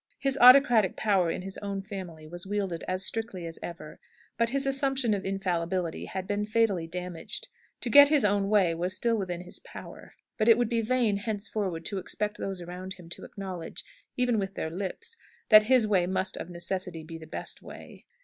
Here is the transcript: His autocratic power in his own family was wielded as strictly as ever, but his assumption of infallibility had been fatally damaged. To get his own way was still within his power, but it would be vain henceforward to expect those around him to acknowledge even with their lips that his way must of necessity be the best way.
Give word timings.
His 0.17 0.35
autocratic 0.41 0.95
power 0.95 1.29
in 1.29 1.43
his 1.43 1.59
own 1.59 1.83
family 1.83 2.25
was 2.25 2.47
wielded 2.47 2.83
as 2.87 3.05
strictly 3.05 3.45
as 3.45 3.59
ever, 3.61 3.99
but 4.35 4.49
his 4.49 4.65
assumption 4.65 5.13
of 5.13 5.23
infallibility 5.23 6.05
had 6.05 6.25
been 6.25 6.43
fatally 6.43 6.87
damaged. 6.87 7.49
To 7.81 7.89
get 7.91 8.09
his 8.09 8.25
own 8.25 8.49
way 8.49 8.73
was 8.73 8.95
still 8.95 9.15
within 9.15 9.41
his 9.41 9.59
power, 9.59 10.15
but 10.39 10.49
it 10.49 10.57
would 10.57 10.69
be 10.69 10.81
vain 10.81 11.17
henceforward 11.17 11.85
to 11.85 11.99
expect 11.99 12.37
those 12.39 12.63
around 12.63 12.93
him 12.95 13.09
to 13.09 13.25
acknowledge 13.25 13.85
even 14.17 14.39
with 14.39 14.55
their 14.55 14.71
lips 14.71 15.17
that 15.49 15.67
his 15.69 15.85
way 15.85 16.07
must 16.07 16.35
of 16.35 16.49
necessity 16.49 17.03
be 17.03 17.19
the 17.19 17.27
best 17.27 17.61
way. 17.61 18.05